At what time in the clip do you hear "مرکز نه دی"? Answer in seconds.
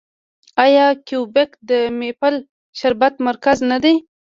3.27-3.95